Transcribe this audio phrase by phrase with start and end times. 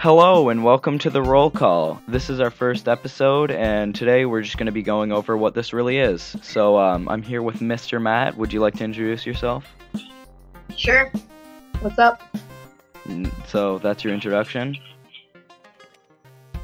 [0.00, 2.00] Hello and welcome to the roll call.
[2.06, 5.54] This is our first episode, and today we're just going to be going over what
[5.54, 6.36] this really is.
[6.40, 8.00] So, um, I'm here with Mr.
[8.00, 8.36] Matt.
[8.36, 9.66] Would you like to introduce yourself?
[10.76, 11.10] Sure.
[11.80, 12.22] What's up?
[13.48, 14.78] So, that's your introduction?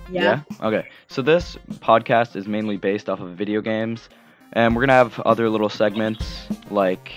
[0.08, 0.42] Yeah.
[0.62, 0.86] Okay.
[1.08, 4.10] So, this podcast is mainly based off of video games,
[4.52, 7.10] and we're going to have other little segments like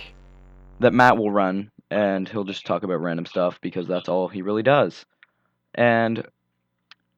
[0.80, 4.42] that Matt will run, and he'll just talk about random stuff because that's all he
[4.42, 5.06] really does.
[5.78, 6.28] And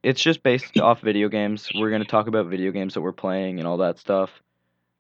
[0.04, 1.70] it's just based off video games.
[1.74, 4.30] We're going to talk about video games that we're playing and all that stuff.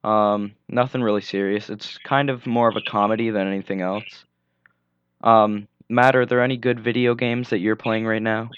[0.04, 1.70] Um, nothing really serious.
[1.70, 4.26] It's kind of more of a comedy than anything else.
[5.22, 8.50] Um, Matt, are there any good video games that you're playing right now?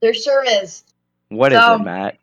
[0.00, 0.84] There sure is.
[1.28, 2.18] What is So- it, Matt?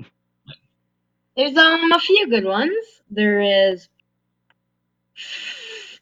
[1.36, 2.74] There's um a few good ones.
[3.12, 3.90] There is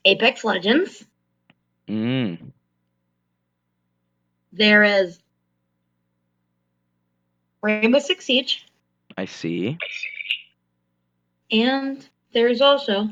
[0.05, 1.03] Apex Legends.
[1.87, 2.51] Mm,
[4.53, 5.19] There is
[7.63, 8.65] Rainbow Six Siege,
[9.17, 9.77] I see.
[11.51, 13.09] and there's also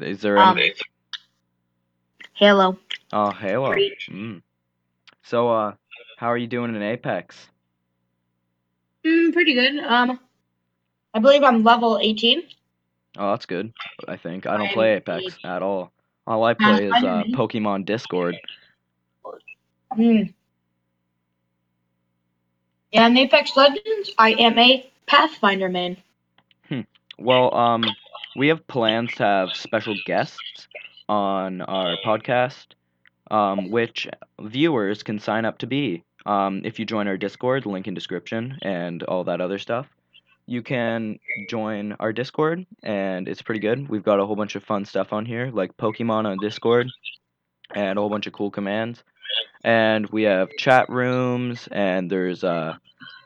[0.00, 0.74] Is there um any?
[2.34, 2.78] Halo.
[3.12, 3.74] Oh, Halo.
[4.10, 4.42] Mm.
[5.22, 5.72] So, uh,
[6.18, 7.48] how are you doing in Apex?
[9.04, 9.78] Mm, pretty good.
[9.78, 10.20] Um,
[11.14, 12.42] I believe I'm level 18.
[13.16, 13.72] Oh, that's good.
[14.06, 15.92] I think I don't I'm play Apex at all.
[16.26, 17.22] All I play is uh.
[17.32, 18.36] Pokemon Discord.
[19.96, 20.32] Mm.
[22.92, 25.96] Yeah, in Apex Legends, I am a Pathfinder main.
[27.18, 27.84] Well, um,
[28.36, 30.68] we have plans to have special guests
[31.08, 32.66] on our podcast,
[33.30, 34.06] um, which
[34.40, 36.02] viewers can sign up to be.
[36.26, 39.86] Um, if you join our Discord, link in description, and all that other stuff,
[40.46, 43.88] you can join our Discord, and it's pretty good.
[43.88, 46.88] We've got a whole bunch of fun stuff on here, like Pokemon on Discord,
[47.74, 49.02] and a whole bunch of cool commands.
[49.64, 52.76] And we have chat rooms, and there's uh,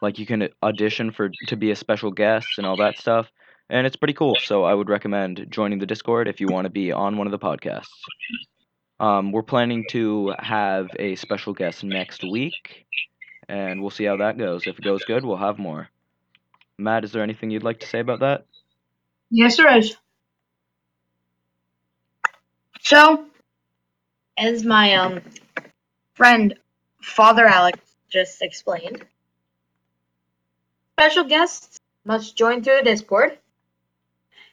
[0.00, 3.30] like you can audition for to be a special guest and all that stuff
[3.70, 4.36] and it's pretty cool.
[4.42, 7.30] So I would recommend joining the Discord if you want to be on one of
[7.30, 7.86] the podcasts.
[8.98, 12.84] Um, we're planning to have a special guest next week,
[13.48, 14.66] and we'll see how that goes.
[14.66, 15.89] If it goes good, we'll have more.
[16.80, 18.46] Matt, is there anything you'd like to say about that?
[19.30, 19.96] Yes, there is.
[22.83, 23.27] So,
[24.36, 25.20] as my um
[26.14, 26.55] friend
[27.01, 29.05] Father Alex just explained,
[30.98, 33.39] special guests must join through the Discord.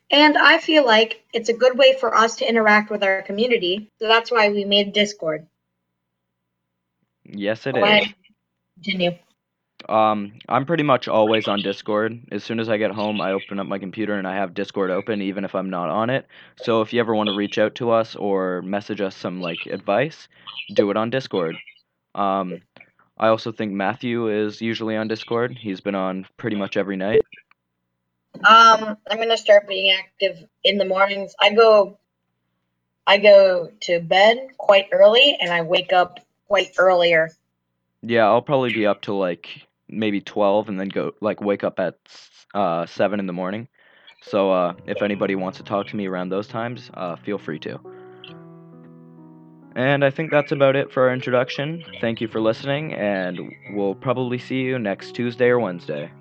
[0.10, 3.90] And I feel like it's a good way for us to interact with our community,
[4.00, 5.48] so that's why we made Discord.
[7.26, 8.08] Yes, it Go is.
[8.76, 9.18] Continue.
[9.90, 12.20] Um, I'm pretty much always on Discord.
[12.32, 14.92] As soon as I get home, I open up my computer and I have Discord
[14.92, 16.28] open, even if I'm not on it.
[16.58, 19.66] So if you ever want to reach out to us or message us some like
[19.66, 20.28] advice,
[20.74, 21.56] do it on Discord.
[22.16, 22.62] Um,
[23.18, 25.58] I also think Matthew is usually on Discord.
[25.58, 27.22] He's been on pretty much every night.
[28.36, 31.34] Um, I'm gonna start being active in the mornings.
[31.42, 31.98] I go,
[33.08, 37.32] I go to bed quite early, and I wake up quite earlier.
[38.04, 41.80] Yeah, I'll probably be up to like maybe 12 and then go like wake up
[41.80, 41.98] at
[42.54, 43.68] uh 7 in the morning.
[44.22, 47.60] So uh if anybody wants to talk to me around those times, uh feel free
[47.60, 47.80] to.
[49.76, 51.84] And I think that's about it for our introduction.
[52.02, 53.40] Thank you for listening and
[53.74, 56.12] we'll probably see you next Tuesday or Wednesday.